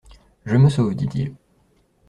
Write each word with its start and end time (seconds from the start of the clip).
Je 0.47 0.55
me 0.57 0.67
sauve, 0.67 0.95
dit-il. 0.95 1.35